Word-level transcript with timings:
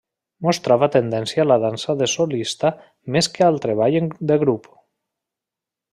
Mostrava 0.45 0.87
tendència 0.95 1.43
a 1.43 1.45
la 1.49 1.57
dansa 1.65 1.95
de 2.01 2.09
solista 2.15 2.73
més 3.17 3.31
que 3.37 3.47
al 3.49 3.61
treball 3.67 4.11
de 4.33 4.39
grup. 4.45 4.71